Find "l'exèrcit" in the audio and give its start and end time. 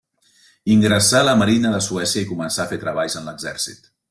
3.33-3.91